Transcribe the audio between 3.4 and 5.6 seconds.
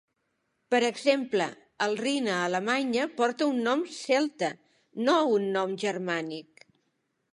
un nom celta, no un